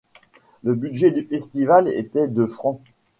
Le 0.63 0.73
budget 0.73 1.11
du 1.11 1.21
festival 1.21 1.87
était 1.87 2.27
de 2.27 2.47
Frs. 2.47 2.79